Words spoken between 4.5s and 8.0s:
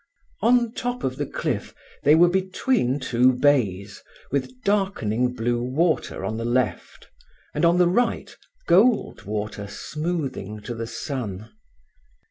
darkening blue water on the left, and on the